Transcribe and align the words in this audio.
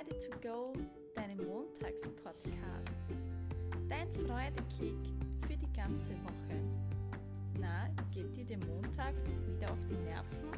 Freude 0.00 0.18
to 0.18 0.30
go, 0.40 0.72
deinem 1.14 1.36
Montagspodcast. 1.46 2.88
Dein 3.88 4.08
Freudekick 4.14 4.96
für 5.46 5.56
die 5.56 5.70
ganze 5.74 6.14
Woche. 6.24 6.56
Na, 7.58 7.88
geht 8.14 8.34
dir 8.34 8.46
der 8.46 8.58
Montag 8.66 9.14
wieder 9.46 9.70
auf 9.70 9.78
die 9.90 9.96
Nerven? 9.96 10.52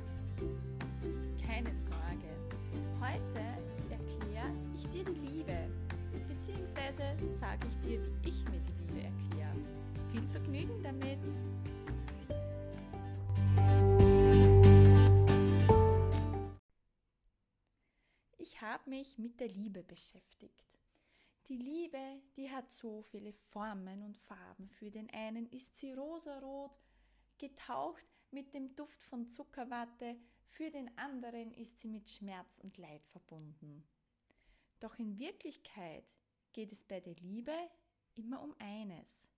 Keine 1.45 1.71
Sorge. 1.91 2.31
Heute 3.01 3.43
erkläre 3.91 4.53
ich 4.77 4.87
dir 4.91 5.05
die 5.05 5.27
Liebe, 5.35 5.57
beziehungsweise 6.29 7.03
sage 7.41 7.67
ich 7.69 7.89
dir, 7.89 8.01
wie 8.01 8.29
ich 8.29 8.45
mir 8.45 8.61
die 8.61 8.87
Liebe 8.87 9.07
erkläre. 9.07 9.57
Viel 10.13 10.23
Vergnügen 10.31 10.83
damit! 10.85 11.19
Habe 18.73 18.89
mich 18.89 19.19
mit 19.19 19.39
der 19.39 19.49
Liebe 19.49 19.83
beschäftigt. 19.83 20.81
Die 21.49 21.59
Liebe, 21.59 22.23
die 22.37 22.51
hat 22.51 22.73
so 22.73 23.03
viele 23.03 23.35
Formen 23.35 24.03
und 24.03 24.17
Farben. 24.17 24.71
Für 24.71 24.91
den 24.91 25.11
einen 25.11 25.47
ist 25.51 25.77
sie 25.77 25.93
rosarot, 25.93 26.81
getaucht 27.37 28.07
mit 28.31 28.55
dem 28.55 28.75
Duft 28.75 29.03
von 29.03 29.29
Zuckerwatte, 29.29 30.17
für 30.49 30.71
den 30.71 30.97
anderen 30.97 31.53
ist 31.53 31.81
sie 31.81 31.89
mit 31.89 32.09
Schmerz 32.09 32.61
und 32.61 32.79
Leid 32.79 33.05
verbunden. 33.09 33.87
Doch 34.81 34.99
in 34.99 35.19
Wirklichkeit 35.19 36.07
geht 36.55 36.73
es 36.73 36.83
bei 36.83 37.01
der 37.01 37.17
Liebe 37.17 37.55
immer 38.15 38.41
um 38.41 38.55
eines, 38.59 39.29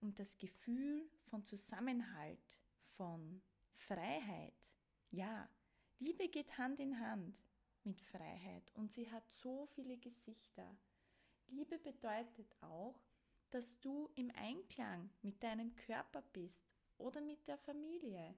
um 0.00 0.12
das 0.16 0.36
Gefühl 0.36 1.08
von 1.30 1.44
Zusammenhalt, 1.44 2.58
von 2.96 3.40
Freiheit. 3.70 4.72
Ja, 5.12 5.48
Liebe 6.00 6.28
geht 6.28 6.58
Hand 6.58 6.80
in 6.80 6.98
Hand 6.98 7.40
mit 7.84 8.00
Freiheit 8.00 8.70
und 8.74 8.92
sie 8.92 9.10
hat 9.10 9.28
so 9.30 9.66
viele 9.74 9.96
Gesichter. 9.96 10.76
Liebe 11.48 11.78
bedeutet 11.78 12.54
auch, 12.60 12.98
dass 13.50 13.78
du 13.80 14.10
im 14.16 14.30
Einklang 14.32 15.10
mit 15.22 15.42
deinem 15.42 15.74
Körper 15.76 16.22
bist 16.32 16.66
oder 16.98 17.20
mit 17.20 17.46
der 17.46 17.58
Familie. 17.58 18.34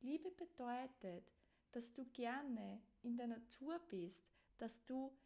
Liebe 0.00 0.30
bedeutet, 0.30 1.32
dass 1.72 1.92
du 1.92 2.04
gerne 2.06 2.80
in 3.02 3.16
der 3.16 3.26
Natur 3.26 3.80
bist, 3.88 4.24
dass 4.58 4.84
du 4.84 5.16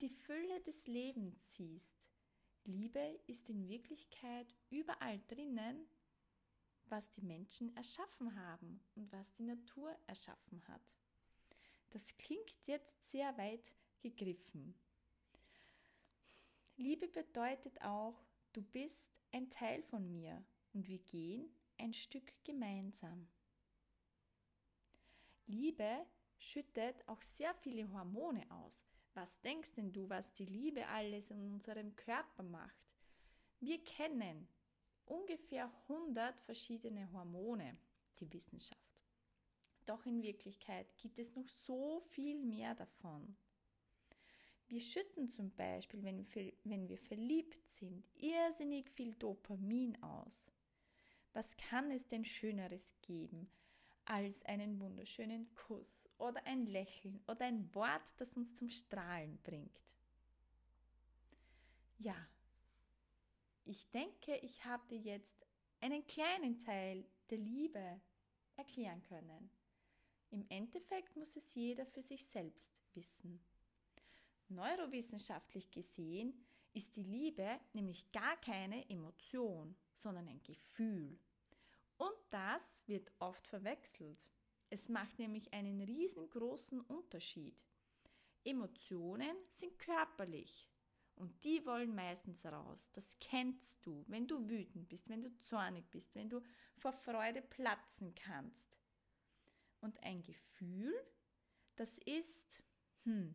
die 0.00 0.10
Fülle 0.10 0.60
des 0.60 0.86
Lebens 0.86 1.56
siehst. 1.56 2.02
Liebe 2.64 3.20
ist 3.26 3.48
in 3.48 3.68
Wirklichkeit 3.68 4.54
überall 4.70 5.20
drinnen, 5.26 5.88
was 6.86 7.10
die 7.10 7.22
Menschen 7.22 7.74
erschaffen 7.76 8.36
haben 8.36 8.80
und 8.94 9.10
was 9.12 9.32
die 9.34 9.44
Natur 9.44 9.96
erschaffen 10.06 10.66
hat. 10.68 10.94
Das 11.92 12.16
klingt 12.16 12.54
jetzt 12.64 13.10
sehr 13.10 13.36
weit 13.36 13.72
gegriffen. 14.00 14.74
Liebe 16.76 17.06
bedeutet 17.06 17.82
auch, 17.82 18.18
du 18.54 18.62
bist 18.62 19.12
ein 19.30 19.50
Teil 19.50 19.82
von 19.82 20.10
mir 20.10 20.42
und 20.72 20.88
wir 20.88 20.98
gehen 20.98 21.54
ein 21.76 21.92
Stück 21.92 22.32
gemeinsam. 22.44 23.28
Liebe 25.46 26.06
schüttet 26.38 27.06
auch 27.06 27.20
sehr 27.20 27.54
viele 27.56 27.92
Hormone 27.92 28.50
aus. 28.50 28.84
Was 29.14 29.40
denkst 29.42 29.74
denn 29.74 29.92
du, 29.92 30.08
was 30.08 30.32
die 30.32 30.46
Liebe 30.46 30.86
alles 30.86 31.30
in 31.30 31.40
unserem 31.40 31.94
Körper 31.94 32.42
macht? 32.42 32.90
Wir 33.60 33.84
kennen 33.84 34.48
ungefähr 35.04 35.70
100 35.88 36.40
verschiedene 36.40 37.12
Hormone, 37.12 37.76
die 38.18 38.32
Wissenschaft. 38.32 38.81
Doch 39.84 40.06
in 40.06 40.22
Wirklichkeit 40.22 40.86
gibt 40.96 41.18
es 41.18 41.34
noch 41.34 41.48
so 41.48 42.00
viel 42.10 42.38
mehr 42.38 42.74
davon. 42.74 43.36
Wir 44.68 44.80
schütten 44.80 45.28
zum 45.28 45.50
Beispiel, 45.50 46.02
wenn 46.02 46.18
wir, 46.18 46.52
wenn 46.64 46.88
wir 46.88 46.96
verliebt 46.96 47.68
sind, 47.68 48.06
irrsinnig 48.14 48.88
viel 48.90 49.14
Dopamin 49.14 50.02
aus. 50.02 50.52
Was 51.34 51.56
kann 51.56 51.90
es 51.90 52.06
denn 52.06 52.24
Schöneres 52.24 52.94
geben 53.02 53.50
als 54.04 54.42
einen 54.44 54.80
wunderschönen 54.80 55.54
Kuss 55.54 56.08
oder 56.18 56.44
ein 56.46 56.66
Lächeln 56.66 57.22
oder 57.26 57.44
ein 57.44 57.74
Wort, 57.74 58.14
das 58.18 58.36
uns 58.36 58.54
zum 58.54 58.70
Strahlen 58.70 59.38
bringt? 59.42 59.78
Ja, 61.98 62.16
ich 63.64 63.90
denke, 63.90 64.36
ich 64.38 64.64
habe 64.64 64.86
dir 64.88 64.98
jetzt 64.98 65.46
einen 65.80 66.06
kleinen 66.06 66.58
Teil 66.58 67.04
der 67.30 67.38
Liebe 67.38 68.00
erklären 68.56 69.02
können. 69.02 69.50
Im 70.32 70.46
Endeffekt 70.48 71.14
muss 71.14 71.36
es 71.36 71.54
jeder 71.54 71.84
für 71.84 72.00
sich 72.00 72.24
selbst 72.24 72.72
wissen. 72.94 73.38
Neurowissenschaftlich 74.48 75.70
gesehen 75.70 76.32
ist 76.72 76.96
die 76.96 77.02
Liebe 77.02 77.60
nämlich 77.74 78.10
gar 78.12 78.38
keine 78.38 78.88
Emotion, 78.88 79.76
sondern 79.94 80.26
ein 80.28 80.42
Gefühl. 80.42 81.18
Und 81.98 82.16
das 82.30 82.62
wird 82.86 83.12
oft 83.18 83.46
verwechselt. 83.46 84.30
Es 84.70 84.88
macht 84.88 85.18
nämlich 85.18 85.52
einen 85.52 85.82
riesengroßen 85.82 86.80
Unterschied. 86.80 87.54
Emotionen 88.42 89.36
sind 89.52 89.78
körperlich 89.78 90.70
und 91.14 91.44
die 91.44 91.64
wollen 91.66 91.94
meistens 91.94 92.46
raus. 92.46 92.88
Das 92.94 93.18
kennst 93.20 93.84
du, 93.84 94.02
wenn 94.08 94.26
du 94.26 94.48
wütend 94.48 94.88
bist, 94.88 95.10
wenn 95.10 95.22
du 95.22 95.38
zornig 95.40 95.84
bist, 95.90 96.14
wenn 96.14 96.30
du 96.30 96.40
vor 96.78 96.94
Freude 96.94 97.42
platzen 97.42 98.14
kannst. 98.14 98.81
Und 99.82 100.02
ein 100.02 100.22
Gefühl, 100.22 100.94
das 101.76 101.98
ist, 101.98 102.62
hm, 103.04 103.34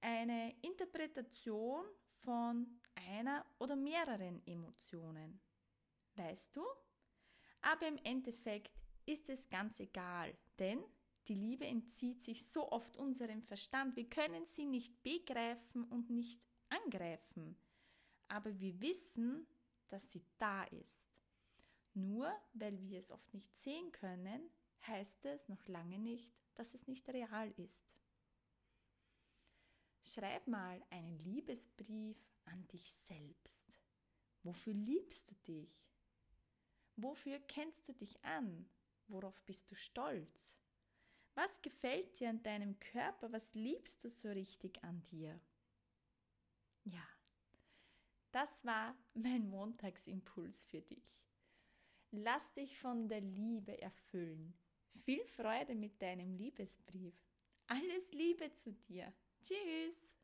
eine 0.00 0.54
Interpretation 0.62 1.84
von 2.22 2.80
einer 2.94 3.44
oder 3.58 3.76
mehreren 3.76 4.44
Emotionen. 4.46 5.40
Weißt 6.16 6.56
du? 6.56 6.64
Aber 7.60 7.86
im 7.86 7.98
Endeffekt 8.04 8.72
ist 9.06 9.28
es 9.28 9.48
ganz 9.48 9.78
egal, 9.80 10.36
denn 10.58 10.82
die 11.28 11.34
Liebe 11.34 11.66
entzieht 11.66 12.22
sich 12.22 12.46
so 12.46 12.70
oft 12.72 12.96
unserem 12.96 13.42
Verstand. 13.42 13.96
Wir 13.96 14.08
können 14.08 14.46
sie 14.46 14.64
nicht 14.64 15.02
begreifen 15.02 15.84
und 15.84 16.08
nicht 16.10 16.48
angreifen. 16.68 17.56
Aber 18.28 18.58
wir 18.58 18.80
wissen, 18.80 19.46
dass 19.88 20.10
sie 20.10 20.24
da 20.38 20.64
ist. 20.64 21.06
Nur 21.94 22.32
weil 22.54 22.80
wir 22.82 22.98
es 22.98 23.10
oft 23.10 23.32
nicht 23.34 23.54
sehen 23.56 23.92
können, 23.92 24.50
heißt 24.86 25.24
es 25.26 25.48
noch 25.48 25.66
lange 25.66 25.98
nicht, 25.98 26.34
dass 26.54 26.74
es 26.74 26.86
nicht 26.86 27.08
real 27.08 27.50
ist. 27.56 27.98
Schreib 30.02 30.46
mal 30.46 30.82
einen 30.90 31.18
Liebesbrief 31.18 32.16
an 32.44 32.66
dich 32.68 32.92
selbst. 33.06 33.80
Wofür 34.42 34.72
liebst 34.72 35.30
du 35.30 35.34
dich? 35.46 35.88
Wofür 36.96 37.38
kennst 37.40 37.88
du 37.88 37.92
dich 37.92 38.24
an? 38.24 38.68
Worauf 39.08 39.42
bist 39.42 39.70
du 39.70 39.74
stolz? 39.74 40.56
Was 41.34 41.62
gefällt 41.62 42.18
dir 42.18 42.30
an 42.30 42.42
deinem 42.42 42.78
Körper? 42.80 43.30
Was 43.32 43.54
liebst 43.54 44.02
du 44.02 44.08
so 44.08 44.28
richtig 44.28 44.82
an 44.82 45.04
dir? 45.06 45.40
Ja, 46.84 47.06
das 48.32 48.64
war 48.64 48.96
mein 49.14 49.48
Montagsimpuls 49.48 50.64
für 50.64 50.80
dich. 50.80 51.18
Lass 52.10 52.52
dich 52.54 52.78
von 52.78 53.08
der 53.08 53.20
Liebe 53.20 53.80
erfüllen. 53.80 54.54
Viel 55.04 55.24
Freude 55.26 55.74
mit 55.74 56.00
deinem 56.02 56.34
Liebesbrief. 56.34 57.14
Alles 57.66 58.12
Liebe 58.12 58.52
zu 58.52 58.72
dir. 58.72 59.12
Tschüss! 59.42 60.17